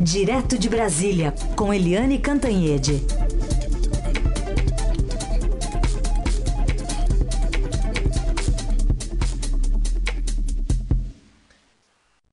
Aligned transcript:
Direto 0.00 0.56
de 0.56 0.68
Brasília, 0.68 1.34
com 1.56 1.74
Eliane 1.74 2.20
Cantanhede. 2.20 3.02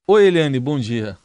Oi, 0.05 0.27
Eliane, 0.27 0.59
bom 0.59 0.79
dia. 0.79 1.17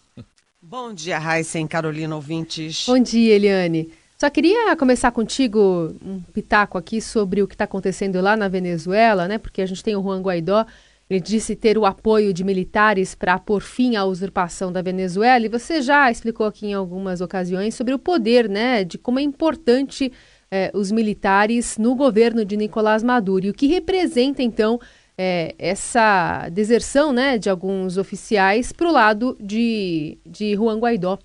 Bom 0.63 0.95
dia, 0.95 1.19
Raíssa 1.19 1.61
e 1.61 1.69
Carolina 1.69 2.17
ouvintes. 2.17 2.87
Bom 2.87 2.99
dia, 2.99 3.35
Eliane. 3.35 3.93
Só 4.19 4.31
queria 4.31 4.75
começar 4.77 5.11
contigo 5.13 5.95
um 6.03 6.21
pitaco 6.33 6.79
aqui 6.79 7.03
sobre 7.03 7.43
o 7.43 7.47
que 7.47 7.55
está 7.55 7.65
acontecendo 7.65 8.19
lá 8.21 8.35
na 8.35 8.49
Venezuela, 8.49 9.29
né? 9.29 9.37
Porque 9.37 9.61
a 9.61 9.67
gente 9.67 9.85
tem 9.85 9.95
o 9.95 10.03
Juan 10.03 10.23
Guaidó, 10.23 10.65
ele 11.11 11.21
disse 11.21 11.57
ter 11.57 11.77
o 11.77 11.85
apoio 11.85 12.33
de 12.33 12.45
militares 12.45 13.17
para 13.17 13.37
pôr 13.37 13.61
fim 13.61 13.97
à 13.97 14.05
usurpação 14.05 14.71
da 14.71 14.81
Venezuela, 14.81 15.45
e 15.45 15.49
você 15.49 15.83
já 15.83 16.09
explicou 16.11 16.47
aqui 16.47 16.69
em 16.69 16.75
algumas 16.75 17.21
ocasiões 17.21 17.75
sobre 17.75 17.93
o 17.93 17.99
poder, 17.99 18.49
né? 18.49 18.85
De 18.85 18.97
como 18.97 19.19
é 19.19 19.23
importante 19.23 20.13
eh, 20.51 20.71
os 20.73 20.93
militares 20.93 21.77
no 21.77 21.97
governo 21.97 22.45
de 22.45 22.57
Nicolás 22.57 23.03
Maduro 23.03 23.47
e 23.47 23.51
o 23.51 23.55
que 23.55 23.67
representa, 23.67 24.41
então, 24.41 24.79
é, 25.23 25.55
essa 25.59 26.49
deserção 26.49 27.13
né, 27.13 27.37
de 27.37 27.51
alguns 27.51 27.99
oficiais 27.99 28.73
para 28.73 28.89
o 28.89 28.93
lado 28.93 29.37
de, 29.39 30.17
de 30.25 30.55
Juan 30.55 30.79
Guaidó. 30.79 31.19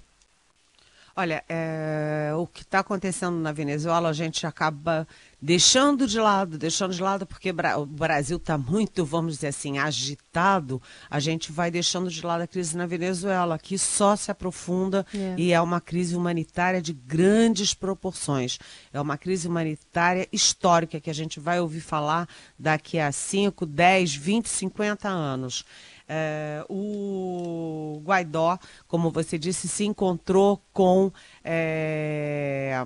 Olha, 1.18 1.46
é, 1.48 2.34
o 2.38 2.46
que 2.46 2.62
está 2.62 2.80
acontecendo 2.80 3.38
na 3.38 3.54
Venezuela, 3.54 4.10
a 4.10 4.14
gente 4.14 4.46
acaba 4.46 5.08
deixando 5.42 6.08
de 6.08 6.20
lado, 6.20 6.58
deixando 6.58 6.94
de 6.94 7.02
lado 7.02 7.26
porque 7.26 7.52
o 7.52 7.86
Brasil 7.86 8.36
está 8.36 8.58
muito, 8.58 9.06
vamos 9.06 9.36
dizer 9.36 9.48
assim, 9.48 9.78
agitado, 9.78 10.82
a 11.10 11.22
gente 11.22 11.54
vai 11.54 11.72
deixando 11.72 12.10
de 12.10 12.26
lado 12.26 12.42
a 12.42 12.48
crise 12.48 12.76
na 12.76 12.86
Venezuela, 12.86 13.58
que 13.58 13.78
só 13.78 14.18
se 14.18 14.30
aprofunda 14.30 15.06
é. 15.16 15.36
e 15.38 15.54
é 15.54 15.62
uma 15.62 15.80
crise 15.80 16.18
humanitária 16.18 16.82
de 16.82 16.92
grandes 16.92 17.74
proporções. 17.74 18.60
É 18.92 19.00
uma 19.00 19.18
crise 19.18 19.48
humanitária 19.48 20.28
histórica 20.34 21.00
que 21.00 21.10
a 21.10 21.14
gente 21.14 21.40
vai 21.40 21.62
ouvir 21.62 21.80
falar 21.80 22.28
daqui 22.60 23.00
a 23.00 23.10
5, 23.10 23.66
10, 23.66 24.16
20, 24.16 24.50
50 24.50 25.08
anos. 25.08 25.64
É, 26.08 26.64
o 26.70 28.02
Guaidó, 28.04 28.60
como 28.88 29.10
você 29.10 29.38
disse, 29.38 29.68
se 29.68 29.86
encontrou 29.86 30.62
com 30.72 31.12
é, 31.44 32.84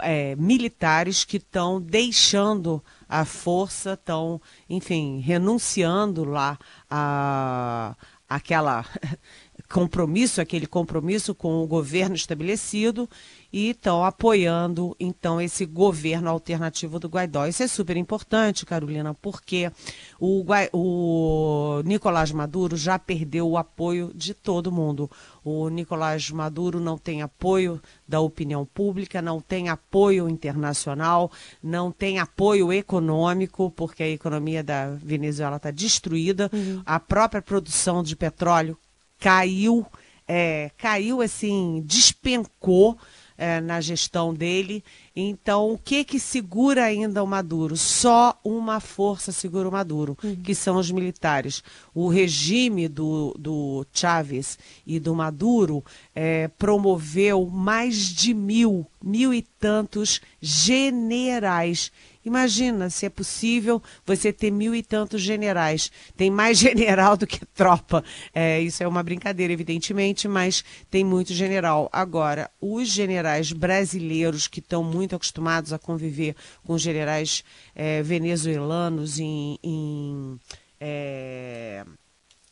é, 0.00 0.36
militares 0.36 1.24
que 1.24 1.38
estão 1.38 1.80
deixando 1.80 2.84
a 3.08 3.24
força, 3.24 3.94
estão, 3.94 4.40
enfim, 4.68 5.20
renunciando 5.20 6.24
lá 6.24 6.58
a 6.90 7.96
aquela 8.28 8.84
compromisso, 9.68 10.40
aquele 10.40 10.66
compromisso 10.66 11.34
com 11.34 11.62
o 11.62 11.66
governo 11.66 12.16
estabelecido 12.16 13.08
e 13.52 13.70
estão 13.70 14.04
apoiando 14.04 14.96
então 14.98 15.40
esse 15.40 15.66
governo 15.66 16.30
alternativo 16.30 16.98
do 16.98 17.08
Guaidó. 17.08 17.46
Isso 17.46 17.62
é 17.62 17.66
super 17.66 17.96
importante, 17.96 18.64
Carolina, 18.64 19.14
porque 19.14 19.70
o, 20.18 20.44
o 20.72 21.82
Nicolás 21.84 22.32
Maduro 22.32 22.76
já 22.76 22.98
perdeu 22.98 23.48
o 23.48 23.58
apoio 23.58 24.10
de 24.14 24.32
todo 24.32 24.72
mundo. 24.72 25.10
O 25.44 25.68
Nicolás 25.68 26.30
Maduro 26.30 26.80
não 26.80 26.96
tem 26.96 27.20
apoio 27.20 27.80
da 28.06 28.20
opinião 28.20 28.64
pública, 28.64 29.20
não 29.20 29.40
tem 29.40 29.68
apoio 29.68 30.28
internacional, 30.28 31.30
não 31.62 31.92
tem 31.92 32.18
apoio 32.18 32.72
econômico, 32.72 33.70
porque 33.70 34.02
a 34.02 34.08
economia 34.08 34.62
da 34.62 34.90
Venezuela 34.90 35.56
está 35.56 35.70
destruída, 35.70 36.50
uhum. 36.52 36.82
a 36.84 36.98
própria 36.98 37.42
produção 37.42 38.02
de 38.02 38.16
petróleo 38.16 38.78
caiu, 39.18 39.86
é, 40.26 40.70
caiu 40.76 41.20
assim, 41.20 41.82
despencou 41.84 42.98
é, 43.36 43.60
na 43.60 43.80
gestão 43.80 44.34
dele. 44.34 44.84
Então, 45.20 45.72
o 45.72 45.76
que 45.76 46.04
que 46.04 46.20
segura 46.20 46.84
ainda 46.84 47.24
o 47.24 47.26
Maduro? 47.26 47.76
Só 47.76 48.38
uma 48.44 48.78
força 48.78 49.32
segura 49.32 49.68
o 49.68 49.72
Maduro, 49.72 50.16
uhum. 50.22 50.36
que 50.36 50.54
são 50.54 50.76
os 50.76 50.92
militares. 50.92 51.60
O 51.92 52.06
regime 52.06 52.86
do, 52.86 53.34
do 53.36 53.84
Chávez 53.92 54.56
e 54.86 55.00
do 55.00 55.16
Maduro 55.16 55.84
é, 56.14 56.46
promoveu 56.46 57.46
mais 57.46 57.96
de 57.96 58.32
mil, 58.32 58.86
mil 59.02 59.34
e 59.34 59.42
tantos 59.42 60.20
generais 60.40 61.90
Imagina 62.28 62.90
se 62.90 63.06
é 63.06 63.08
possível 63.08 63.82
você 64.04 64.30
ter 64.30 64.50
mil 64.50 64.74
e 64.74 64.82
tantos 64.82 65.22
generais. 65.22 65.90
Tem 66.14 66.30
mais 66.30 66.58
general 66.60 67.16
do 67.16 67.26
que 67.26 67.44
tropa. 67.46 68.04
É, 68.34 68.60
isso 68.60 68.82
é 68.82 68.86
uma 68.86 69.02
brincadeira, 69.02 69.50
evidentemente, 69.50 70.28
mas 70.28 70.62
tem 70.90 71.02
muito 71.02 71.32
general. 71.32 71.88
Agora, 71.90 72.50
os 72.60 72.88
generais 72.88 73.50
brasileiros 73.50 74.46
que 74.46 74.60
estão 74.60 74.84
muito 74.84 75.07
acostumados 75.14 75.72
a 75.72 75.78
conviver 75.78 76.34
com 76.64 76.78
generais 76.78 77.44
é, 77.74 78.02
venezuelanos 78.02 79.18
em. 79.18 79.58
em 79.62 80.40
é, 80.80 81.84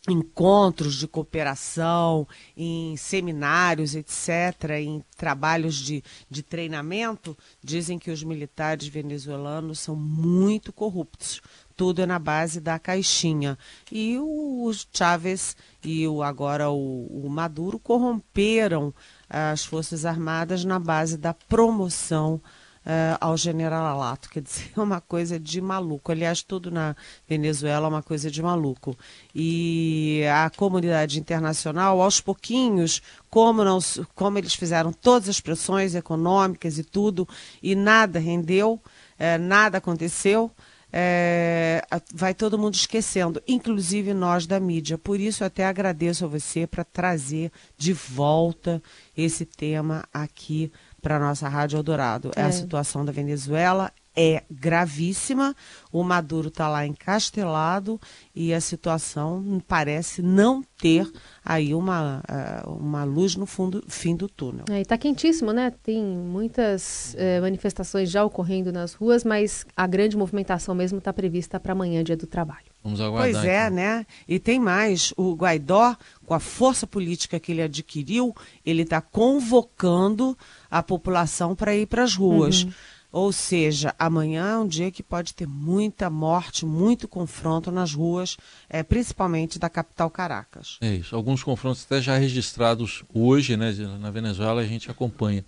encontros 0.08 0.94
de 0.94 1.08
cooperação, 1.08 2.26
em 2.56 2.96
seminários, 2.96 3.94
etc., 3.94 4.70
em 4.78 5.02
trabalhos 5.16 5.76
de, 5.76 6.02
de 6.30 6.42
treinamento, 6.42 7.36
dizem 7.62 7.98
que 7.98 8.10
os 8.10 8.22
militares 8.22 8.86
venezuelanos 8.86 9.80
são 9.80 9.96
muito 9.96 10.72
corruptos. 10.72 11.40
Tudo 11.76 12.00
é 12.02 12.06
na 12.06 12.18
base 12.18 12.60
da 12.60 12.78
caixinha. 12.78 13.58
E 13.90 14.16
o 14.18 14.70
Chávez 14.92 15.56
e 15.84 16.06
o, 16.08 16.22
agora 16.22 16.70
o, 16.70 17.24
o 17.24 17.28
Maduro 17.28 17.78
corromperam 17.78 18.94
as 19.28 19.64
Forças 19.64 20.04
Armadas 20.04 20.64
na 20.64 20.78
base 20.78 21.16
da 21.16 21.34
promoção 21.34 22.40
uh, 22.86 23.18
ao 23.20 23.36
generalato. 23.36 24.30
Quer 24.30 24.42
dizer, 24.42 24.70
é 24.76 24.80
uma 24.80 25.00
coisa 25.00 25.38
de 25.38 25.60
maluco. 25.60 26.12
Aliás, 26.12 26.42
tudo 26.42 26.70
na 26.70 26.94
Venezuela 27.28 27.86
é 27.86 27.90
uma 27.90 28.02
coisa 28.02 28.30
de 28.30 28.42
maluco. 28.42 28.96
E 29.34 30.22
a 30.32 30.48
comunidade 30.50 31.18
internacional, 31.18 32.00
aos 32.00 32.20
pouquinhos, 32.20 33.02
como, 33.28 33.64
não, 33.64 33.78
como 34.14 34.38
eles 34.38 34.54
fizeram 34.54 34.92
todas 34.92 35.28
as 35.28 35.40
pressões 35.40 35.94
econômicas 35.94 36.78
e 36.78 36.84
tudo, 36.84 37.28
e 37.62 37.74
nada 37.74 38.18
rendeu, 38.18 38.74
uh, 38.74 39.38
nada 39.40 39.78
aconteceu. 39.78 40.50
É, 40.98 41.82
vai 42.14 42.32
todo 42.32 42.58
mundo 42.58 42.72
esquecendo, 42.72 43.42
inclusive 43.46 44.14
nós 44.14 44.46
da 44.46 44.58
mídia. 44.58 44.96
Por 44.96 45.20
isso, 45.20 45.42
eu 45.42 45.46
até 45.46 45.66
agradeço 45.66 46.24
a 46.24 46.28
você 46.28 46.66
para 46.66 46.84
trazer 46.84 47.52
de 47.76 47.92
volta 47.92 48.82
esse 49.14 49.44
tema 49.44 50.08
aqui 50.10 50.72
para 51.02 51.16
a 51.16 51.20
nossa 51.20 51.50
Rádio 51.50 51.76
Eldorado. 51.76 52.30
É. 52.34 52.40
a 52.40 52.48
é. 52.48 52.50
situação 52.50 53.04
da 53.04 53.12
Venezuela 53.12 53.92
é 54.16 54.42
gravíssima. 54.50 55.54
O 55.92 56.02
Maduro 56.02 56.48
está 56.48 56.68
lá 56.68 56.86
encastelado 56.86 58.00
e 58.34 58.54
a 58.54 58.60
situação 58.60 59.62
parece 59.68 60.22
não 60.22 60.64
ter 60.78 61.10
aí 61.44 61.74
uma, 61.74 62.22
eh, 62.28 62.62
uma 62.66 63.04
luz 63.04 63.36
no 63.36 63.46
fundo, 63.46 63.84
fim 63.88 64.16
do 64.16 64.28
túnel. 64.28 64.64
É, 64.70 64.80
está 64.80 64.96
quentíssimo, 64.98 65.52
né? 65.52 65.72
Tem 65.82 66.02
muitas 66.02 67.14
é, 67.18 67.40
manifestações 67.40 68.10
já 68.10 68.24
ocorrendo 68.24 68.72
nas 68.72 68.94
ruas, 68.94 69.24
mas 69.24 69.66
a 69.76 69.86
grande 69.86 70.16
movimentação 70.16 70.74
mesmo 70.74 70.98
está 70.98 71.12
prevista 71.12 71.60
para 71.60 71.72
amanhã, 71.72 72.02
dia 72.02 72.16
do 72.16 72.26
trabalho. 72.26 72.66
Vamos 72.82 73.00
aguardar. 73.00 73.32
Pois 73.32 73.44
é, 73.44 73.64
então. 73.64 73.76
né? 73.76 74.06
E 74.28 74.38
tem 74.38 74.60
mais. 74.60 75.12
O 75.16 75.34
Guaidó, 75.34 75.96
com 76.24 76.34
a 76.34 76.40
força 76.40 76.86
política 76.86 77.40
que 77.40 77.50
ele 77.50 77.62
adquiriu, 77.62 78.34
ele 78.64 78.82
está 78.82 79.00
convocando 79.00 80.38
a 80.70 80.82
população 80.82 81.54
para 81.54 81.74
ir 81.74 81.86
para 81.86 82.04
as 82.04 82.14
ruas. 82.14 82.62
Uhum. 82.62 82.72
Ou 83.16 83.32
seja, 83.32 83.94
amanhã 83.98 84.46
é 84.46 84.58
um 84.58 84.68
dia 84.68 84.90
que 84.90 85.02
pode 85.02 85.32
ter 85.32 85.48
muita 85.48 86.10
morte, 86.10 86.66
muito 86.66 87.08
confronto 87.08 87.72
nas 87.72 87.94
ruas, 87.94 88.36
é, 88.68 88.82
principalmente 88.82 89.58
da 89.58 89.70
capital 89.70 90.10
Caracas. 90.10 90.76
É 90.82 90.94
isso. 90.96 91.16
Alguns 91.16 91.42
confrontos 91.42 91.86
até 91.86 91.98
já 92.02 92.18
registrados 92.18 93.04
hoje, 93.14 93.56
né, 93.56 93.72
na 93.98 94.10
Venezuela, 94.10 94.60
a 94.60 94.66
gente 94.66 94.90
acompanha. 94.90 95.42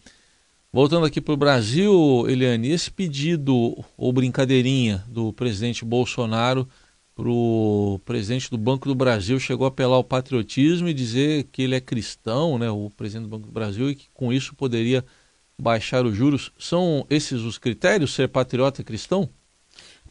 Voltando 0.72 1.04
aqui 1.04 1.20
para 1.20 1.34
o 1.34 1.36
Brasil, 1.36 2.24
Eliane, 2.26 2.70
esse 2.70 2.90
pedido 2.90 3.84
ou 3.98 4.12
brincadeirinha 4.14 5.04
do 5.06 5.30
presidente 5.34 5.84
Bolsonaro 5.84 6.66
para 7.14 7.28
o 7.28 8.00
presidente 8.02 8.48
do 8.48 8.56
Banco 8.56 8.88
do 8.88 8.94
Brasil 8.94 9.38
chegou 9.38 9.66
a 9.66 9.68
apelar 9.68 9.96
ao 9.96 10.04
patriotismo 10.04 10.88
e 10.88 10.94
dizer 10.94 11.46
que 11.52 11.60
ele 11.60 11.74
é 11.74 11.82
cristão, 11.82 12.56
né, 12.56 12.70
o 12.70 12.88
presidente 12.88 13.24
do 13.24 13.28
Banco 13.28 13.46
do 13.46 13.52
Brasil, 13.52 13.90
e 13.90 13.94
que 13.94 14.08
com 14.14 14.32
isso 14.32 14.54
poderia 14.54 15.04
baixar 15.58 16.06
os 16.06 16.16
juros. 16.16 16.52
São 16.58 17.06
esses 17.10 17.42
os 17.42 17.58
critérios, 17.58 18.14
ser 18.14 18.28
patriota 18.28 18.84
cristão? 18.84 19.28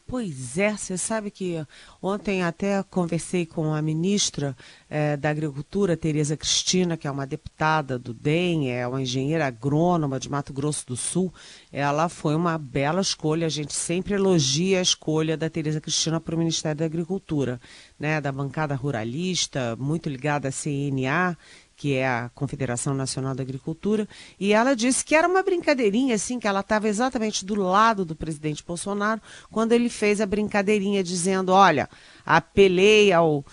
Pois 0.08 0.58
é, 0.58 0.72
você 0.72 0.98
sabe 0.98 1.30
que 1.30 1.62
ontem 2.02 2.42
até 2.42 2.82
conversei 2.82 3.46
com 3.46 3.74
a 3.74 3.82
ministra 3.82 4.56
eh, 4.90 5.18
da 5.18 5.30
Agricultura, 5.30 5.98
Tereza 5.98 6.38
Cristina, 6.38 6.96
que 6.96 7.06
é 7.06 7.12
uma 7.12 7.28
deputada 7.28 8.00
do 8.00 8.14
DEM, 8.14 8.72
é 8.72 8.88
uma 8.88 9.02
engenheira 9.02 9.46
agrônoma 9.46 10.18
de 10.18 10.30
Mato 10.30 10.54
Grosso 10.54 10.88
do 10.88 10.96
Sul. 10.96 11.34
Ela 11.74 12.08
foi 12.08 12.36
uma 12.36 12.58
bela 12.58 13.02
escolha, 13.02 13.48
a 13.48 13.50
gente 13.50 13.74
sempre 13.74 14.14
elogia 14.14 14.80
a 14.80 14.82
escolha 14.82 15.36
da 15.36 15.50
Tereza 15.50 15.82
Cristina 15.82 16.22
para 16.22 16.36
o 16.36 16.38
Ministério 16.38 16.78
da 16.78 16.86
Agricultura, 16.86 17.60
né, 18.00 18.22
da 18.22 18.32
bancada 18.32 18.76
ruralista, 18.76 19.76
muito 19.76 20.08
ligada 20.08 20.48
à 20.48 20.52
CNA 20.54 21.38
que 21.78 21.94
é 21.94 22.08
a 22.08 22.32
Confederação 22.34 22.96
Nacional 22.96 23.36
da 23.36 23.44
Agricultura, 23.44 24.10
e 24.40 24.52
ela 24.52 24.76
disse 24.76 25.06
que 25.06 25.14
era 25.16 25.28
uma 25.28 25.44
brincadeirinha, 25.44 26.16
assim, 26.16 26.40
que 26.40 26.48
ela 26.48 26.62
estava 26.62 26.88
exatamente 26.90 27.46
do 27.46 27.54
lado 27.54 28.04
do 28.04 28.16
presidente 28.16 28.64
Bolsonaro, 28.66 29.22
quando 29.52 29.74
ele 29.74 29.88
fez 29.88 30.20
a 30.20 30.26
brincadeirinha 30.26 31.04
dizendo, 31.04 31.52
olha, 31.54 31.88
apelei 32.26 33.14
ao 33.14 33.46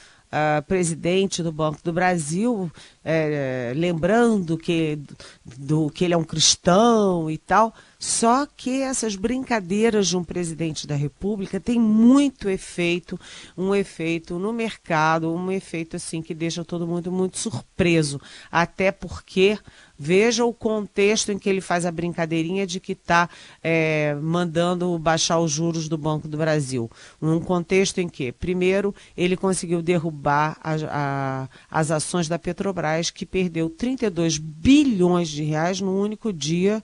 presidente 0.66 1.42
do 1.42 1.52
Banco 1.52 1.78
do 1.82 1.92
Brasil, 1.92 2.70
é, 3.04 3.72
lembrando 3.76 4.56
que, 4.56 4.98
do, 5.44 5.90
que 5.90 6.04
ele 6.04 6.14
é 6.14 6.16
um 6.16 6.24
cristão 6.24 7.30
e 7.30 7.38
tal. 7.38 7.74
Só 7.98 8.46
que 8.46 8.82
essas 8.82 9.16
brincadeiras 9.16 10.08
de 10.08 10.16
um 10.16 10.22
presidente 10.22 10.86
da 10.86 10.94
República 10.94 11.58
têm 11.58 11.80
muito 11.80 12.50
efeito, 12.50 13.18
um 13.56 13.74
efeito 13.74 14.38
no 14.38 14.52
mercado, 14.52 15.32
um 15.32 15.50
efeito 15.50 15.96
assim 15.96 16.20
que 16.20 16.34
deixa 16.34 16.64
todo 16.64 16.86
mundo 16.86 17.10
muito 17.10 17.38
surpreso. 17.38 18.20
Até 18.50 18.92
porque 18.92 19.58
Veja 19.98 20.44
o 20.44 20.52
contexto 20.52 21.30
em 21.30 21.38
que 21.38 21.48
ele 21.48 21.60
faz 21.60 21.86
a 21.86 21.92
brincadeirinha 21.92 22.66
de 22.66 22.80
que 22.80 22.92
está 22.92 23.28
é, 23.62 24.14
mandando 24.20 24.98
baixar 24.98 25.38
os 25.38 25.52
juros 25.52 25.88
do 25.88 25.96
Banco 25.96 26.26
do 26.26 26.36
Brasil. 26.36 26.90
Um 27.22 27.38
contexto 27.38 27.98
em 27.98 28.08
que, 28.08 28.32
primeiro, 28.32 28.94
ele 29.16 29.36
conseguiu 29.36 29.80
derrubar 29.80 30.58
a, 30.60 30.74
a, 30.88 31.48
as 31.70 31.90
ações 31.90 32.28
da 32.28 32.38
Petrobras, 32.38 33.10
que 33.10 33.24
perdeu 33.24 33.70
32 33.70 34.38
bilhões 34.38 35.28
de 35.28 35.44
reais 35.44 35.80
no 35.80 35.96
único 35.96 36.32
dia 36.32 36.82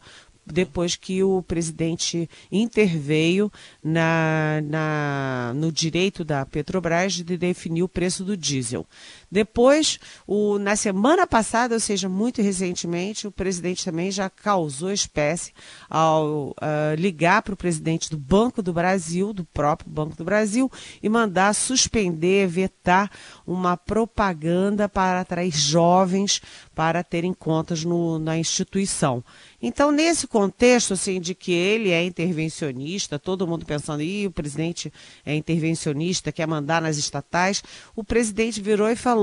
depois 0.52 0.96
que 0.96 1.22
o 1.22 1.42
presidente 1.42 2.28
interveio 2.50 3.50
na, 3.82 4.60
na, 4.64 5.52
no 5.54 5.70
direito 5.70 6.24
da 6.24 6.44
Petrobras 6.44 7.14
de 7.14 7.36
definir 7.36 7.82
o 7.82 7.88
preço 7.88 8.24
do 8.24 8.36
diesel. 8.36 8.86
Depois, 9.30 10.00
o, 10.26 10.58
na 10.58 10.74
semana 10.74 11.24
passada, 11.24 11.74
ou 11.74 11.80
seja, 11.80 12.08
muito 12.08 12.42
recentemente, 12.42 13.28
o 13.28 13.30
presidente 13.30 13.84
também 13.84 14.10
já 14.10 14.28
causou 14.28 14.90
espécie 14.90 15.52
ao 15.88 16.48
uh, 16.48 16.94
ligar 16.98 17.42
para 17.42 17.54
o 17.54 17.56
presidente 17.56 18.10
do 18.10 18.18
Banco 18.18 18.60
do 18.60 18.72
Brasil, 18.72 19.32
do 19.32 19.44
próprio 19.44 19.88
Banco 19.88 20.16
do 20.16 20.24
Brasil, 20.24 20.70
e 21.00 21.08
mandar 21.08 21.54
suspender, 21.54 22.48
vetar 22.48 23.08
uma 23.46 23.76
propaganda 23.76 24.88
para 24.88 25.20
atrair 25.20 25.52
jovens 25.52 26.42
para 26.74 27.04
terem 27.04 27.32
contas 27.32 27.84
no, 27.84 28.18
na 28.18 28.36
instituição. 28.36 29.22
Então, 29.62 29.92
nesse 29.92 30.26
contexto 30.26 30.94
assim, 30.94 31.20
de 31.20 31.34
que 31.34 31.52
ele 31.52 31.90
é 31.90 32.02
intervencionista, 32.02 33.18
todo 33.18 33.46
mundo 33.46 33.64
pensando, 33.64 34.02
Ih, 34.02 34.26
o 34.26 34.30
presidente 34.30 34.92
é 35.24 35.36
intervencionista, 35.36 36.32
quer 36.32 36.46
mandar 36.46 36.82
nas 36.82 36.96
estatais, 36.96 37.62
o 37.94 38.02
presidente 38.02 38.60
virou 38.60 38.88
e 38.88 38.96
falou, 38.96 39.19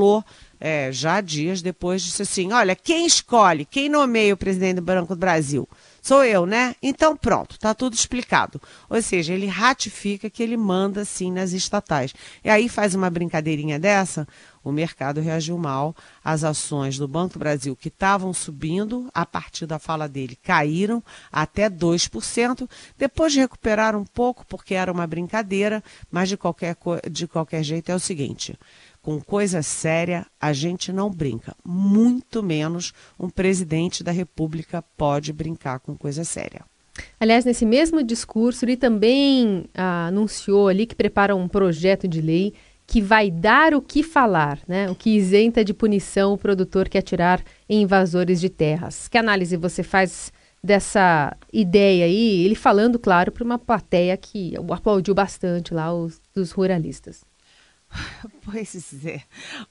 é, 0.59 0.91
já 0.91 1.21
dias 1.21 1.61
depois, 1.61 2.01
disse 2.01 2.21
assim: 2.21 2.51
olha, 2.51 2.75
quem 2.75 3.05
escolhe, 3.05 3.65
quem 3.65 3.89
nomeia 3.89 4.33
o 4.33 4.37
presidente 4.37 4.77
do 4.77 4.81
Banco 4.81 5.15
do 5.15 5.19
Brasil? 5.19 5.67
Sou 6.01 6.23
eu, 6.23 6.45
né? 6.45 6.73
Então 6.81 7.17
pronto, 7.17 7.55
está 7.55 7.73
tudo 7.73 7.93
explicado. 7.93 8.61
Ou 8.89 9.01
seja, 9.01 9.33
ele 9.33 9.45
ratifica 9.45 10.29
que 10.29 10.41
ele 10.41 10.55
manda 10.55 11.03
sim 11.03 11.31
nas 11.31 11.51
estatais. 11.51 12.13
E 12.43 12.49
aí 12.49 12.69
faz 12.69 12.95
uma 12.95 13.09
brincadeirinha 13.09 13.77
dessa, 13.77 14.25
o 14.63 14.71
mercado 14.71 15.19
reagiu 15.19 15.57
mal. 15.57 15.93
As 16.23 16.45
ações 16.45 16.97
do 16.97 17.09
Banco 17.09 17.33
do 17.33 17.39
Brasil 17.39 17.75
que 17.75 17.89
estavam 17.89 18.33
subindo, 18.33 19.09
a 19.13 19.25
partir 19.25 19.65
da 19.65 19.79
fala 19.79 20.07
dele, 20.07 20.37
caíram 20.41 21.03
até 21.29 21.69
2%. 21.69 22.69
Depois 22.97 23.35
recuperaram 23.35 23.99
um 23.99 24.05
pouco, 24.05 24.45
porque 24.47 24.75
era 24.75 24.91
uma 24.91 25.05
brincadeira, 25.05 25.83
mas 26.09 26.29
de 26.29 26.37
qualquer, 26.37 26.77
de 27.11 27.27
qualquer 27.27 27.63
jeito 27.63 27.91
é 27.91 27.95
o 27.95 27.99
seguinte 27.99 28.57
com 29.07 29.21
coisa 29.21 29.61
séria 29.61 30.25
a 30.37 30.51
gente 30.51 30.91
não 30.91 31.09
brinca, 31.09 31.55
muito 31.63 32.43
menos 32.43 32.93
um 33.17 33.29
presidente 33.29 34.03
da 34.03 34.11
República 34.11 34.83
pode 34.97 35.31
brincar 35.31 35.79
com 35.79 35.95
coisa 35.95 36.25
séria. 36.25 36.65
Aliás, 37.17 37.45
nesse 37.45 37.65
mesmo 37.65 38.03
discurso, 38.03 38.65
ele 38.65 38.75
também 38.75 39.63
ah, 39.73 40.07
anunciou 40.07 40.67
ali 40.67 40.85
que 40.85 40.93
prepara 40.93 41.33
um 41.33 41.47
projeto 41.47 42.05
de 42.05 42.19
lei 42.19 42.53
que 42.85 43.01
vai 43.01 43.31
dar 43.31 43.73
o 43.73 43.81
que 43.81 44.03
falar, 44.03 44.59
né? 44.67 44.91
O 44.91 44.95
que 44.95 45.11
isenta 45.11 45.63
de 45.63 45.73
punição 45.73 46.33
o 46.33 46.37
produtor 46.37 46.89
que 46.89 46.97
atirar 46.97 47.41
em 47.69 47.83
invasores 47.83 48.41
de 48.41 48.49
terras. 48.49 49.07
Que 49.07 49.17
análise 49.17 49.55
você 49.55 49.83
faz 49.83 50.33
dessa 50.61 51.33
ideia 51.53 52.03
aí? 52.03 52.43
Ele 52.43 52.55
falando, 52.55 52.99
claro, 52.99 53.31
para 53.31 53.45
uma 53.45 53.57
plateia 53.57 54.17
que 54.17 54.53
aplaudiu 54.57 55.15
bastante 55.15 55.73
lá 55.73 55.93
os 55.93 56.19
dos 56.35 56.51
ruralistas. 56.51 57.23
Pois 58.43 59.05
é. 59.05 59.23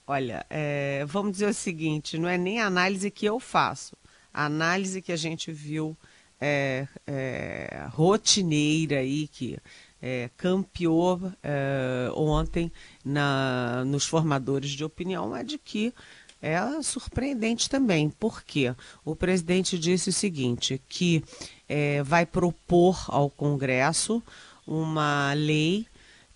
Olha, 0.06 0.44
é, 0.50 1.04
vamos 1.06 1.32
dizer 1.32 1.48
o 1.48 1.54
seguinte: 1.54 2.18
não 2.18 2.28
é 2.28 2.38
nem 2.38 2.60
a 2.60 2.66
análise 2.66 3.10
que 3.10 3.26
eu 3.26 3.40
faço, 3.40 3.96
a 4.32 4.44
análise 4.44 5.02
que 5.02 5.12
a 5.12 5.16
gente 5.16 5.52
viu 5.52 5.96
é, 6.40 6.86
é, 7.06 7.86
rotineira 7.90 8.98
aí, 8.98 9.28
que 9.28 9.58
é, 10.00 10.30
campeou 10.36 11.32
é, 11.42 12.10
ontem 12.14 12.70
na, 13.04 13.84
nos 13.84 14.04
formadores 14.06 14.70
de 14.70 14.84
opinião, 14.84 15.34
é 15.34 15.42
de 15.42 15.58
que 15.58 15.92
é 16.40 16.60
surpreendente 16.82 17.68
também, 17.68 18.10
porque 18.10 18.74
o 19.04 19.16
presidente 19.16 19.78
disse 19.78 20.10
o 20.10 20.12
seguinte: 20.12 20.80
que 20.88 21.24
é, 21.68 22.02
vai 22.02 22.26
propor 22.26 23.04
ao 23.08 23.30
Congresso 23.30 24.22
uma 24.66 25.32
lei 25.32 25.86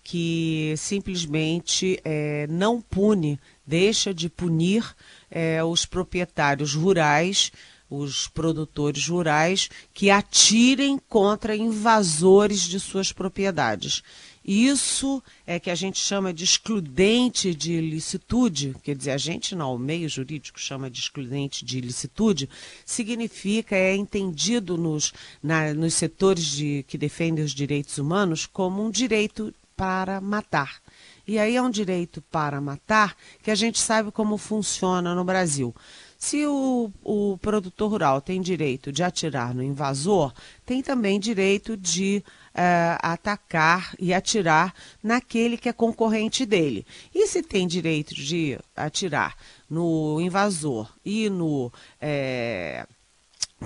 que 0.03 0.73
simplesmente 0.77 1.99
é, 2.03 2.47
não 2.47 2.81
pune, 2.81 3.39
deixa 3.65 4.13
de 4.13 4.29
punir 4.29 4.95
é, 5.29 5.63
os 5.63 5.85
proprietários 5.85 6.73
rurais, 6.73 7.51
os 7.89 8.27
produtores 8.27 9.07
rurais, 9.07 9.69
que 9.93 10.09
atirem 10.09 10.97
contra 11.09 11.55
invasores 11.55 12.61
de 12.61 12.79
suas 12.79 13.11
propriedades. 13.11 14.01
Isso 14.43 15.21
é 15.45 15.59
que 15.59 15.69
a 15.69 15.75
gente 15.75 15.99
chama 15.99 16.33
de 16.33 16.43
excludente 16.43 17.53
de 17.53 17.73
ilicitude, 17.73 18.75
quer 18.81 18.95
dizer, 18.95 19.11
a 19.11 19.17
gente 19.17 19.53
não, 19.53 19.75
o 19.75 19.79
meio 19.79 20.09
jurídico 20.09 20.59
chama 20.59 20.89
de 20.89 20.99
excludente 20.99 21.63
de 21.63 21.77
ilicitude, 21.77 22.49
significa, 22.83 23.75
é 23.75 23.95
entendido 23.95 24.77
nos, 24.77 25.13
na, 25.43 25.75
nos 25.75 25.93
setores 25.93 26.45
de, 26.45 26.83
que 26.87 26.97
defendem 26.97 27.45
os 27.45 27.51
direitos 27.51 27.99
humanos 27.99 28.47
como 28.47 28.83
um 28.83 28.89
direito 28.89 29.53
para 29.81 30.21
matar. 30.21 30.79
E 31.27 31.39
aí 31.39 31.55
é 31.55 31.61
um 31.61 31.71
direito 31.71 32.21
para 32.21 32.61
matar 32.61 33.17
que 33.41 33.49
a 33.49 33.55
gente 33.55 33.79
sabe 33.79 34.11
como 34.11 34.37
funciona 34.37 35.15
no 35.15 35.23
Brasil. 35.23 35.75
Se 36.19 36.45
o, 36.45 36.91
o 37.03 37.35
produtor 37.39 37.89
rural 37.89 38.21
tem 38.21 38.39
direito 38.39 38.91
de 38.91 39.01
atirar 39.01 39.55
no 39.55 39.63
invasor, 39.63 40.33
tem 40.67 40.83
também 40.83 41.19
direito 41.19 41.75
de 41.75 42.23
uh, 42.49 42.99
atacar 43.01 43.95
e 43.97 44.13
atirar 44.13 44.71
naquele 45.01 45.57
que 45.57 45.67
é 45.67 45.73
concorrente 45.73 46.45
dele. 46.45 46.85
E 47.11 47.25
se 47.25 47.41
tem 47.41 47.65
direito 47.65 48.13
de 48.13 48.59
atirar 48.75 49.35
no 49.67 50.21
invasor 50.21 50.93
e 51.03 51.27
no. 51.27 51.73
Eh, 51.99 52.85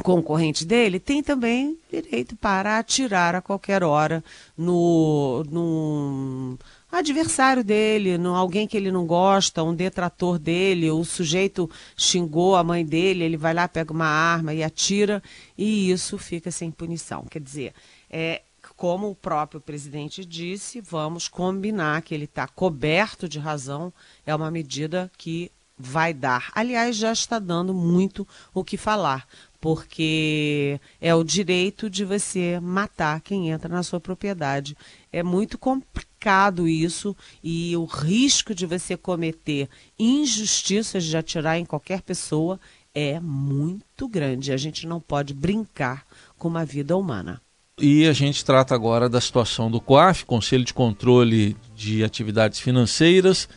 concorrente 0.03 0.65
dele 0.65 0.99
tem 0.99 1.23
também 1.23 1.77
direito 1.91 2.35
para 2.35 2.77
atirar 2.77 3.35
a 3.35 3.41
qualquer 3.41 3.83
hora 3.83 4.23
no, 4.57 5.43
no 5.49 6.57
adversário 6.91 7.63
dele, 7.63 8.17
no 8.17 8.35
alguém 8.35 8.67
que 8.67 8.75
ele 8.75 8.91
não 8.91 9.05
gosta, 9.05 9.63
um 9.63 9.73
detrator 9.73 10.37
dele, 10.37 10.91
o 10.91 11.03
sujeito 11.03 11.69
xingou 11.95 12.55
a 12.55 12.63
mãe 12.63 12.85
dele, 12.85 13.23
ele 13.23 13.37
vai 13.37 13.53
lá, 13.53 13.67
pega 13.67 13.93
uma 13.93 14.07
arma 14.07 14.53
e 14.53 14.63
atira, 14.63 15.21
e 15.57 15.91
isso 15.91 16.17
fica 16.17 16.51
sem 16.51 16.71
punição. 16.71 17.25
Quer 17.29 17.41
dizer, 17.41 17.73
é, 18.09 18.41
como 18.75 19.09
o 19.09 19.15
próprio 19.15 19.61
presidente 19.61 20.25
disse, 20.25 20.81
vamos 20.81 21.27
combinar 21.27 22.01
que 22.01 22.13
ele 22.13 22.25
está 22.25 22.47
coberto 22.47 23.27
de 23.27 23.39
razão, 23.39 23.93
é 24.25 24.35
uma 24.35 24.51
medida 24.51 25.11
que 25.17 25.51
vai 25.77 26.13
dar. 26.13 26.51
Aliás, 26.53 26.95
já 26.95 27.11
está 27.11 27.37
dando 27.37 27.73
muito 27.73 28.27
o 28.53 28.63
que 28.63 28.77
falar, 28.77 29.27
porque 29.65 30.79
é 31.01 31.15
o 31.15 31.24
direito 31.24 31.89
de 31.89 32.05
você 32.05 32.60
matar 32.60 33.19
quem 33.19 33.50
entra 33.50 33.67
na 33.67 33.81
sua 33.81 34.00
propriedade. 34.00 34.77
É 35.12 35.24
muito 35.24 35.57
complicado 35.57 36.67
isso 36.67 37.17
e 37.43 37.75
o 37.75 37.84
risco 37.86 38.53
de 38.53 38.67
você 38.67 38.95
cometer 38.95 39.67
injustiças 39.98 41.03
de 41.03 41.17
atirar 41.17 41.57
em 41.57 41.65
qualquer 41.65 42.03
pessoa 42.03 42.60
é 42.93 43.19
muito 43.19 44.07
grande. 44.07 44.51
A 44.51 44.57
gente 44.57 44.86
não 44.86 45.01
pode 45.01 45.34
brincar 45.34 46.05
com 46.38 46.48
uma 46.48 46.63
vida 46.63 46.95
humana. 46.95 47.41
E 47.81 48.05
a 48.05 48.13
gente 48.13 48.45
trata 48.45 48.75
agora 48.75 49.10
da 49.10 49.19
situação 49.19 49.72
do 49.72 49.81
COAF, 49.81 50.25
Conselho 50.27 50.63
de 50.63 50.75
Controle 50.75 51.57
de 51.75 52.03
Atividades 52.03 52.60
Financeiras 52.60 53.50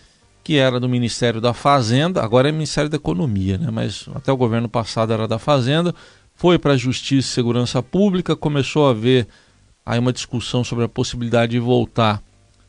que 0.48 0.56
era 0.56 0.80
do 0.80 0.88
Ministério 0.88 1.42
da 1.42 1.52
Fazenda, 1.52 2.22
agora 2.22 2.48
é 2.48 2.52
Ministério 2.52 2.88
da 2.88 2.96
Economia, 2.96 3.58
né? 3.58 3.68
mas 3.70 4.08
até 4.14 4.32
o 4.32 4.36
governo 4.38 4.66
passado 4.66 5.12
era 5.12 5.28
da 5.28 5.38
Fazenda, 5.38 5.94
foi 6.34 6.58
para 6.58 6.72
a 6.72 6.76
Justiça 6.78 7.28
e 7.28 7.34
Segurança 7.34 7.82
Pública, 7.82 8.34
começou 8.34 8.86
a 8.86 8.92
haver 8.92 9.28
aí 9.84 9.98
uma 9.98 10.10
discussão 10.10 10.64
sobre 10.64 10.86
a 10.86 10.88
possibilidade 10.88 11.52
de 11.52 11.58
voltar 11.58 12.22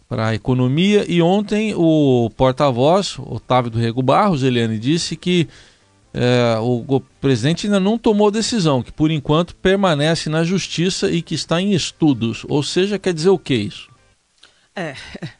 para 0.09 0.27
a 0.27 0.35
economia 0.35 1.05
e 1.07 1.21
ontem 1.21 1.73
o 1.73 2.29
porta-voz, 2.35 3.17
Otávio 3.17 3.71
do 3.71 3.79
Rego 3.79 4.03
Barros, 4.03 4.43
Eliane, 4.43 4.77
disse 4.77 5.15
que 5.15 5.47
é, 6.13 6.57
o, 6.59 7.01
presidente 7.21 7.65
ainda 7.65 7.79
não 7.79 7.97
tomou 7.97 8.29
decisão, 8.29 8.83
que 8.83 8.91
por 8.91 9.09
enquanto 9.09 9.55
permanece 9.55 10.29
na 10.29 10.43
justiça 10.43 11.09
e 11.09 11.21
que 11.21 11.33
está 11.33 11.61
em 11.61 11.71
estudos. 11.71 12.45
Ou 12.49 12.61
seja, 12.61 12.99
quer 12.99 13.13
dizer 13.13 13.29
o 13.29 13.39
que 13.39 13.55
isso? 13.55 13.89
É, 14.75 14.95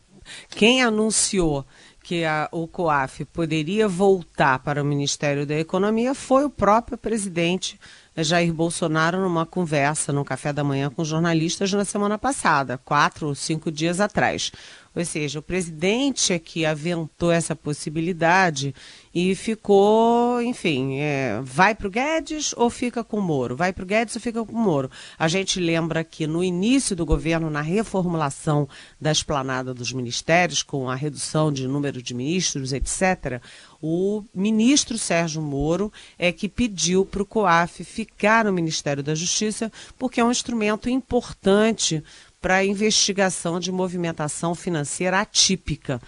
quem 0.55 0.81
anunciou 0.81 1.65
que 2.09 2.25
a, 2.25 2.49
o 2.51 2.67
COAF 2.67 3.23
poderia 3.25 3.87
voltar 3.87 4.57
para 4.63 4.81
o 4.81 4.85
Ministério 4.85 5.45
da 5.45 5.53
Economia 5.53 6.15
foi 6.15 6.43
o 6.43 6.49
próprio 6.49 6.97
presidente 6.97 7.79
Jair 8.17 8.51
Bolsonaro 8.51 9.21
numa 9.21 9.45
conversa 9.45 10.11
no 10.11 10.25
café 10.25 10.51
da 10.51 10.63
manhã 10.63 10.89
com 10.89 11.05
jornalistas 11.05 11.71
na 11.71 11.85
semana 11.85 12.17
passada, 12.17 12.79
quatro 12.79 13.27
ou 13.27 13.35
cinco 13.35 13.71
dias 13.71 13.99
atrás. 13.99 14.51
Ou 14.95 15.05
seja, 15.05 15.39
o 15.39 15.43
presidente 15.43 16.33
é 16.33 16.39
que 16.39 16.65
aventou 16.65 17.31
essa 17.31 17.55
possibilidade 17.55 18.73
e 19.13 19.35
ficou, 19.35 20.41
enfim, 20.41 20.99
é, 20.99 21.39
vai 21.43 21.73
para 21.73 21.87
o 21.87 21.91
Guedes 21.91 22.53
ou 22.57 22.69
fica 22.69 23.03
com 23.03 23.17
o 23.17 23.21
Moro? 23.21 23.55
Vai 23.55 23.71
para 23.71 23.83
o 23.83 23.87
Guedes 23.87 24.15
ou 24.15 24.21
fica 24.21 24.43
com 24.43 24.53
o 24.53 24.59
Moro? 24.59 24.89
A 25.17 25.27
gente 25.27 25.59
lembra 25.59 26.03
que 26.03 26.27
no 26.27 26.43
início 26.43 26.95
do 26.95 27.05
governo, 27.05 27.49
na 27.49 27.61
reformulação 27.61 28.67
da 28.99 29.11
esplanada 29.11 29.73
dos 29.73 29.91
ministérios, 29.93 30.63
com 30.63 30.89
a 30.89 30.95
redução 30.95 31.51
de 31.51 31.67
número 31.67 32.01
de 32.01 32.13
ministros, 32.13 32.73
etc., 32.73 33.41
o 33.81 34.23
ministro 34.35 34.97
Sérgio 34.97 35.41
Moro 35.41 35.91
é 36.17 36.31
que 36.31 36.49
pediu 36.49 37.05
para 37.05 37.23
o 37.23 37.25
COAF 37.25 37.83
ficar 37.83 38.43
no 38.43 38.51
Ministério 38.51 39.01
da 39.01 39.15
Justiça, 39.15 39.71
porque 39.97 40.19
é 40.19 40.23
um 40.23 40.31
instrumento 40.31 40.89
importante 40.89 42.03
para 42.41 42.63
investigação 42.63 43.59
de 43.59 43.71
movimentação 43.71 44.55
financeira 44.55 45.19
atípica, 45.19 46.01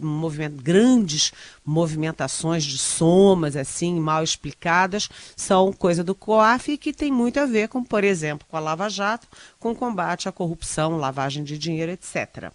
movimento, 0.00 0.60
grandes 0.60 1.32
movimentações 1.64 2.64
de 2.64 2.78
somas 2.78 3.54
assim 3.54 4.00
mal 4.00 4.24
explicadas 4.24 5.08
são 5.36 5.72
coisa 5.72 6.02
do 6.02 6.14
COAF 6.14 6.72
e 6.72 6.78
que 6.78 6.92
tem 6.92 7.12
muito 7.12 7.38
a 7.38 7.46
ver 7.46 7.68
com, 7.68 7.84
por 7.84 8.02
exemplo, 8.02 8.46
com 8.50 8.56
a 8.56 8.60
Lava 8.60 8.88
Jato, 8.88 9.28
com 9.58 9.74
combate 9.74 10.28
à 10.28 10.32
corrupção, 10.32 10.96
lavagem 10.96 11.44
de 11.44 11.56
dinheiro, 11.56 11.92
etc. 11.92 12.50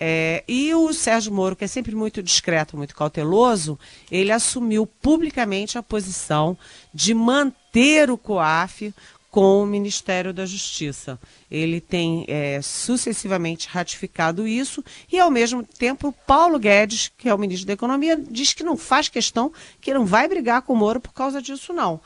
É, 0.00 0.44
e 0.46 0.72
o 0.74 0.92
Sérgio 0.92 1.32
Moro, 1.32 1.56
que 1.56 1.64
é 1.64 1.68
sempre 1.68 1.94
muito 1.94 2.22
discreto, 2.22 2.76
muito 2.76 2.94
cauteloso, 2.94 3.76
ele 4.10 4.30
assumiu 4.30 4.86
publicamente 4.86 5.76
a 5.76 5.82
posição 5.82 6.56
de 6.94 7.12
manter 7.12 8.08
o 8.10 8.16
COAF 8.16 8.94
com 9.30 9.62
o 9.62 9.66
Ministério 9.66 10.32
da 10.32 10.46
Justiça. 10.46 11.18
Ele 11.50 11.80
tem 11.80 12.24
é, 12.28 12.60
sucessivamente 12.62 13.68
ratificado 13.68 14.46
isso 14.48 14.82
e, 15.12 15.18
ao 15.18 15.30
mesmo 15.30 15.62
tempo, 15.62 16.14
Paulo 16.26 16.58
Guedes, 16.58 17.12
que 17.16 17.28
é 17.28 17.34
o 17.34 17.38
ministro 17.38 17.66
da 17.66 17.74
Economia, 17.74 18.16
diz 18.16 18.52
que 18.52 18.64
não 18.64 18.76
faz 18.76 19.08
questão, 19.08 19.52
que 19.80 19.92
não 19.92 20.06
vai 20.06 20.28
brigar 20.28 20.62
com 20.62 20.72
o 20.72 20.76
Moro 20.76 21.00
por 21.00 21.12
causa 21.12 21.42
disso, 21.42 21.72
não. 21.72 22.00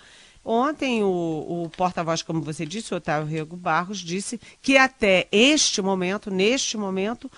Ontem, 0.44 1.04
o, 1.04 1.06
o 1.64 1.70
porta-voz, 1.76 2.20
como 2.20 2.42
você 2.42 2.66
disse, 2.66 2.92
o 2.92 2.96
Otávio 2.96 3.28
Rego 3.28 3.56
Barros, 3.56 3.98
disse 3.98 4.40
que 4.60 4.76
até 4.76 5.28
este 5.30 5.80
momento, 5.80 6.32
neste 6.32 6.76
momento, 6.76 7.30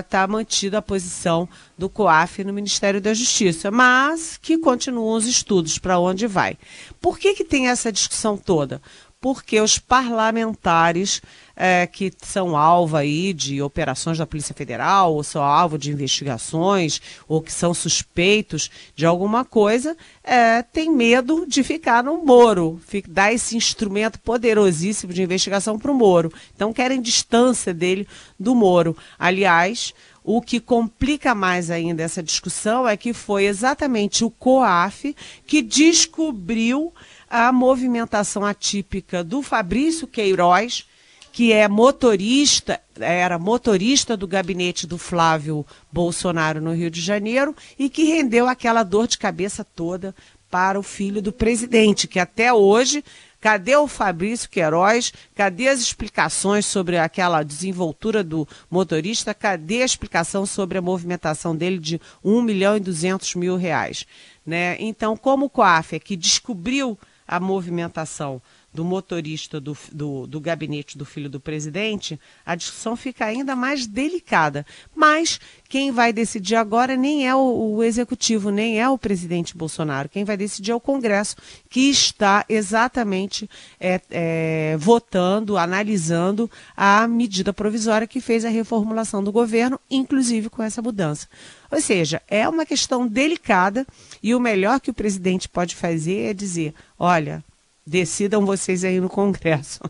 está 0.00 0.26
mantida 0.26 0.78
a 0.78 0.82
posição 0.82 1.48
do 1.76 1.88
COAF 1.88 2.44
no 2.44 2.52
Ministério 2.52 3.00
da 3.00 3.14
Justiça, 3.14 3.70
mas 3.70 4.38
que 4.40 4.58
continuam 4.58 5.16
os 5.16 5.26
estudos 5.26 5.78
para 5.78 5.98
onde 5.98 6.26
vai. 6.26 6.56
Por 7.00 7.18
que, 7.18 7.34
que 7.34 7.44
tem 7.44 7.68
essa 7.68 7.92
discussão 7.92 8.36
toda? 8.36 8.80
Porque 9.20 9.60
os 9.60 9.78
parlamentares 9.78 11.20
é, 11.56 11.88
que 11.88 12.12
são 12.22 12.56
alvo 12.56 12.96
aí 12.96 13.32
de 13.32 13.60
operações 13.60 14.16
da 14.16 14.26
Polícia 14.26 14.54
Federal, 14.54 15.12
ou 15.12 15.24
são 15.24 15.42
alvo 15.42 15.76
de 15.76 15.90
investigações, 15.90 17.02
ou 17.26 17.42
que 17.42 17.52
são 17.52 17.74
suspeitos 17.74 18.70
de 18.94 19.04
alguma 19.04 19.44
coisa, 19.44 19.96
é, 20.22 20.62
tem 20.62 20.88
medo 20.94 21.44
de 21.48 21.64
ficar 21.64 22.04
no 22.04 22.24
Moro, 22.24 22.80
dar 23.08 23.32
esse 23.32 23.56
instrumento 23.56 24.20
poderosíssimo 24.20 25.12
de 25.12 25.22
investigação 25.22 25.76
para 25.80 25.90
o 25.90 25.94
Moro. 25.94 26.32
Então 26.54 26.72
querem 26.72 27.02
distância 27.02 27.74
dele 27.74 28.06
do 28.38 28.54
Moro. 28.54 28.96
Aliás, 29.18 29.92
o 30.22 30.40
que 30.40 30.60
complica 30.60 31.34
mais 31.34 31.70
ainda 31.70 32.02
essa 32.02 32.22
discussão 32.22 32.86
é 32.86 32.96
que 32.96 33.12
foi 33.12 33.46
exatamente 33.46 34.24
o 34.24 34.30
COAF 34.30 35.16
que 35.46 35.62
descobriu 35.62 36.92
a 37.30 37.52
movimentação 37.52 38.44
atípica 38.44 39.22
do 39.22 39.42
Fabrício 39.42 40.06
Queiroz, 40.06 40.86
que 41.32 41.52
é 41.52 41.68
motorista, 41.68 42.80
era 42.98 43.38
motorista 43.38 44.16
do 44.16 44.26
gabinete 44.26 44.86
do 44.86 44.98
Flávio 44.98 45.64
Bolsonaro 45.92 46.60
no 46.60 46.72
Rio 46.72 46.90
de 46.90 47.00
Janeiro 47.00 47.54
e 47.78 47.88
que 47.88 48.04
rendeu 48.04 48.48
aquela 48.48 48.82
dor 48.82 49.06
de 49.06 49.18
cabeça 49.18 49.64
toda 49.64 50.14
para 50.50 50.80
o 50.80 50.82
filho 50.82 51.20
do 51.20 51.32
presidente, 51.32 52.08
que 52.08 52.18
até 52.18 52.52
hoje 52.52 53.04
Cadê 53.40 53.76
o 53.76 53.86
Fabrício 53.86 54.50
Queiroz? 54.50 55.12
Cadê 55.34 55.68
as 55.68 55.80
explicações 55.80 56.66
sobre 56.66 56.98
aquela 56.98 57.44
desenvoltura 57.44 58.24
do 58.24 58.48
motorista? 58.68 59.32
Cadê 59.32 59.82
a 59.82 59.84
explicação 59.84 60.44
sobre 60.44 60.78
a 60.78 60.82
movimentação 60.82 61.54
dele 61.54 61.78
de 61.78 62.00
1 62.24 62.42
milhão 62.42 62.76
e 62.76 62.80
200 62.80 63.36
mil 63.36 63.56
reais? 63.56 64.04
Né? 64.44 64.76
Então, 64.80 65.16
como 65.16 65.46
o 65.46 65.50
COAF 65.50 65.94
é 65.94 66.00
que 66.00 66.16
descobriu 66.16 66.98
a 67.28 67.38
movimentação 67.38 68.40
do 68.72 68.84
motorista 68.84 69.60
do, 69.60 69.76
do, 69.92 70.26
do, 70.26 70.40
gabinete 70.40 70.96
do 70.96 71.04
filho 71.04 71.28
do 71.28 71.40
presidente, 71.40 72.18
a 72.44 72.54
discussão 72.54 72.96
fica 72.96 73.24
ainda 73.24 73.56
mais 73.56 73.86
delicada. 73.86 74.64
Mas 74.94 75.40
quem 75.68 75.90
vai 75.90 76.12
decidir 76.12 76.54
agora 76.54 76.96
nem 76.96 77.26
é 77.26 77.34
o, 77.34 77.74
o, 77.74 77.82
executivo, 77.82 78.50
nem 78.50 78.80
é 78.80 78.88
o 78.88 78.98
presidente 78.98 79.56
Bolsonaro. 79.56 80.08
Quem 80.08 80.24
vai 80.24 80.36
decidir 80.36 80.70
é 80.70 80.74
o 80.74 80.80
Congresso, 80.80 81.36
que 81.68 81.90
está 81.90 82.44
exatamente 82.48 83.48
é, 83.80 84.00
é, 84.10 84.76
votando, 84.78 85.56
analisando 85.56 86.50
a 86.76 87.08
medida 87.08 87.52
provisória 87.52 88.06
que 88.06 88.20
fez 88.20 88.44
a 88.44 88.48
reformulação 88.48 89.24
do 89.24 89.32
governo, 89.32 89.80
inclusive 89.90 90.48
com 90.48 90.62
essa 90.62 90.80
mudança. 90.80 91.26
Ou 91.70 91.80
seja, 91.80 92.22
é 92.28 92.48
uma 92.48 92.64
questão 92.64 93.06
delicada 93.06 93.86
e 94.22 94.34
o 94.34 94.40
melhor 94.40 94.80
que 94.80 94.90
o 94.90 94.94
presidente 94.94 95.48
pode 95.48 95.76
fazer 95.76 96.30
é 96.30 96.34
dizer: 96.34 96.74
olha, 96.98 97.44
Decidam 97.88 98.44
vocês 98.44 98.84
aí 98.84 99.00
no 99.00 99.08
Congresso. 99.08 99.80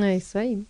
É 0.00 0.16
isso 0.16 0.38
aí. 0.38 0.62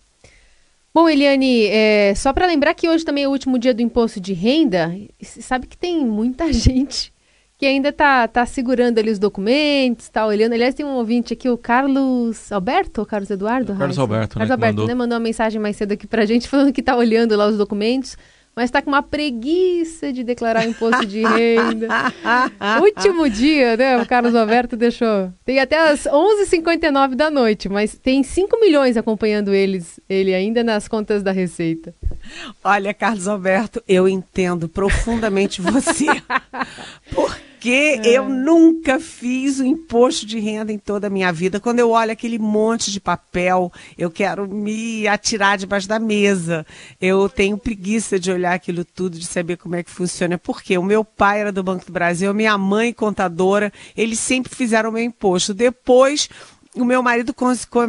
Bom, 0.91 1.07
Eliane, 1.07 1.67
é, 1.67 2.15
só 2.15 2.33
para 2.33 2.47
lembrar 2.47 2.73
que 2.73 2.89
hoje 2.89 3.05
também 3.05 3.25
é 3.25 3.27
o 3.27 3.31
último 3.31 3.59
dia 3.59 3.75
do 3.75 3.81
imposto 3.81 4.19
de 4.19 4.33
renda, 4.33 4.91
sabe 5.21 5.67
que 5.67 5.77
tem 5.77 6.03
muita 6.03 6.51
gente 6.53 7.13
que 7.59 7.65
ainda 7.65 7.93
tá, 7.93 8.27
tá 8.27 8.43
segurando 8.45 8.97
ali 8.97 9.11
os 9.11 9.19
documentos, 9.19 10.09
tá 10.09 10.25
olhando. 10.25 10.53
Aliás, 10.53 10.73
tem 10.73 10.85
um 10.85 10.95
ouvinte 10.95 11.33
aqui, 11.33 11.47
o 11.47 11.57
Carlos 11.57 12.51
Alberto, 12.51 13.01
ou 13.01 13.05
Carlos 13.05 13.29
Eduardo? 13.29 13.73
É 13.73 13.77
Carlos 13.77 13.99
Alberto, 13.99 14.33
Carlos 14.33 14.49
né, 14.49 14.53
Alberto, 14.55 14.75
mandou. 14.75 14.87
né? 14.87 14.95
Mandou 14.95 15.17
uma 15.17 15.23
mensagem 15.23 15.61
mais 15.61 15.77
cedo 15.77 15.91
aqui 15.91 16.07
pra 16.07 16.25
gente 16.25 16.47
falando 16.49 16.73
que 16.73 16.81
tá 16.81 16.95
olhando 16.95 17.35
lá 17.35 17.47
os 17.47 17.57
documentos 17.57 18.17
mas 18.55 18.65
está 18.65 18.81
com 18.81 18.89
uma 18.89 19.03
preguiça 19.03 20.13
de 20.13 20.23
declarar 20.23 20.65
imposto 20.65 21.05
de 21.05 21.23
renda. 21.23 21.87
Último 22.81 23.29
dia, 23.29 23.75
né? 23.75 24.01
O 24.01 24.05
Carlos 24.05 24.33
Alberto 24.33 24.77
deixou. 24.77 25.33
Tem 25.43 25.59
até 25.59 25.89
as 25.89 26.05
11h59 26.05 27.15
da 27.15 27.29
noite, 27.29 27.67
mas 27.67 27.97
tem 27.97 28.23
5 28.23 28.59
milhões 28.61 28.95
acompanhando 28.95 29.53
eles, 29.53 29.99
ele 30.07 30.33
ainda 30.33 30.63
nas 30.63 30.87
contas 30.87 31.21
da 31.21 31.31
Receita. 31.31 31.93
Olha, 32.63 32.93
Carlos 32.93 33.27
Alberto, 33.27 33.83
eu 33.87 34.07
entendo 34.07 34.69
profundamente 34.69 35.61
você. 35.61 36.05
Por 37.13 37.35
porque 37.65 37.99
é. 38.07 38.11
eu 38.11 38.29
nunca 38.29 38.99
fiz 38.99 39.59
o 39.59 39.65
imposto 39.65 40.23
de 40.23 40.39
renda 40.39 40.71
em 40.71 40.77
toda 40.77 41.07
a 41.07 41.09
minha 41.09 41.33
vida. 41.33 41.59
Quando 41.59 41.79
eu 41.79 41.89
olho 41.89 42.11
aquele 42.11 42.37
monte 42.37 42.91
de 42.91 42.99
papel, 42.99 43.73
eu 43.97 44.11
quero 44.11 44.47
me 44.47 45.07
atirar 45.07 45.57
debaixo 45.57 45.87
da 45.87 45.97
mesa. 45.97 46.63
Eu 47.01 47.27
tenho 47.27 47.57
preguiça 47.57 48.19
de 48.19 48.31
olhar 48.31 48.53
aquilo 48.53 48.85
tudo, 48.85 49.17
de 49.17 49.25
saber 49.25 49.57
como 49.57 49.75
é 49.75 49.81
que 49.81 49.89
funciona. 49.89 50.37
Porque 50.37 50.77
o 50.77 50.83
meu 50.83 51.03
pai 51.03 51.41
era 51.41 51.51
do 51.51 51.63
Banco 51.63 51.87
do 51.87 51.91
Brasil, 51.91 52.31
minha 52.35 52.55
mãe 52.55 52.93
contadora, 52.93 53.73
eles 53.97 54.19
sempre 54.19 54.53
fizeram 54.53 54.91
o 54.91 54.93
meu 54.93 55.03
imposto. 55.03 55.51
Depois, 55.51 56.29
o 56.75 56.85
meu 56.85 57.01
marido 57.01 57.33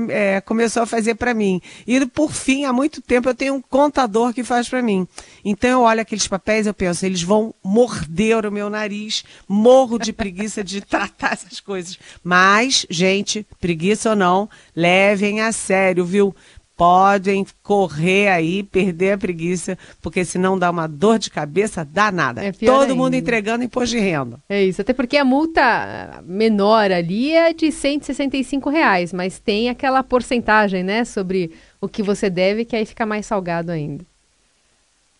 é, 0.08 0.40
começou 0.40 0.82
a 0.82 0.86
fazer 0.86 1.14
para 1.14 1.34
mim. 1.34 1.60
E 1.86 2.04
por 2.06 2.32
fim, 2.32 2.64
há 2.64 2.72
muito 2.72 3.02
tempo 3.02 3.28
eu 3.28 3.34
tenho 3.34 3.54
um 3.54 3.60
contador 3.60 4.32
que 4.32 4.44
faz 4.44 4.68
para 4.68 4.82
mim. 4.82 5.06
Então 5.44 5.70
eu 5.70 5.80
olho 5.82 6.00
aqueles 6.00 6.26
papéis 6.26 6.66
eu 6.66 6.74
penso, 6.74 7.04
eles 7.04 7.22
vão 7.22 7.54
morder 7.62 8.46
o 8.46 8.52
meu 8.52 8.70
nariz, 8.70 9.24
morro 9.48 9.98
de 9.98 10.12
preguiça 10.12 10.62
de 10.62 10.80
tratar 10.82 11.32
essas 11.32 11.60
coisas. 11.60 11.98
Mas, 12.22 12.86
gente, 12.88 13.46
preguiça 13.60 14.10
ou 14.10 14.16
não, 14.16 14.48
levem 14.74 15.40
a 15.40 15.52
sério, 15.52 16.04
viu? 16.04 16.34
podem 16.76 17.46
correr 17.62 18.28
aí, 18.28 18.62
perder 18.62 19.12
a 19.12 19.18
preguiça, 19.18 19.78
porque 20.02 20.24
senão 20.24 20.58
dá 20.58 20.70
uma 20.70 20.86
dor 20.86 21.18
de 21.18 21.30
cabeça 21.30 21.84
danada. 21.84 22.44
É 22.44 22.52
Todo 22.52 22.82
ainda. 22.82 22.94
mundo 22.94 23.14
entregando 23.14 23.64
imposto 23.64 23.96
de 23.96 24.00
renda. 24.00 24.38
É 24.48 24.62
isso, 24.62 24.82
até 24.82 24.92
porque 24.92 25.16
a 25.16 25.24
multa 25.24 26.22
menor 26.26 26.92
ali 26.92 27.32
é 27.32 27.54
de 27.54 27.72
165 27.72 28.68
reais, 28.68 29.12
mas 29.12 29.38
tem 29.38 29.70
aquela 29.70 30.02
porcentagem, 30.02 30.84
né, 30.84 31.04
sobre 31.04 31.50
o 31.80 31.88
que 31.88 32.02
você 32.02 32.28
deve, 32.28 32.64
que 32.64 32.76
aí 32.76 32.84
fica 32.84 33.06
mais 33.06 33.24
salgado 33.24 33.72
ainda. 33.72 34.04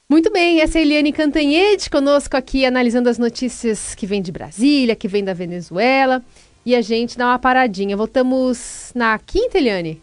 Muito 0.09 0.31
bem, 0.31 0.61
essa 0.61 0.79
é 0.79 0.83
a 0.83 0.85
Eliane 0.85 1.13
Cantanhete 1.13 1.91
conosco 1.91 2.37
aqui, 2.37 2.65
analisando 2.65 3.09
as 3.09 3.19
notícias 3.19 3.95
que 3.95 4.07
vem 4.07 4.23
de 4.23 4.31
Brasília, 4.31 4.95
que 4.95 5.09
vem 5.09 5.25
da 5.25 5.33
Venezuela. 5.33 6.23
E 6.65 6.77
a 6.77 6.81
gente 6.81 7.19
dá 7.19 7.27
uma 7.27 7.39
paradinha. 7.39 7.97
Voltamos 7.97 8.93
na 8.95 9.19
quinta, 9.19 9.59
Eliane? 9.59 10.01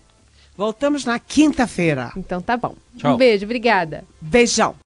Voltamos 0.55 1.03
na 1.05 1.17
quinta-feira. 1.19 2.11
Então 2.15 2.41
tá 2.41 2.55
bom. 2.55 2.75
Tchau. 2.97 3.15
Um 3.15 3.17
beijo, 3.17 3.45
obrigada. 3.45 4.03
Beijão. 4.21 4.75